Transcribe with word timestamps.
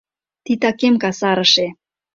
Титакем 0.45 0.95
касарыше 1.01 1.67